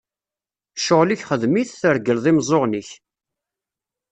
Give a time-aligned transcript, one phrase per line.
[0.79, 2.89] Ccɣel-ik xdem-it, tregleḍ imeẓẓuɣen-ik!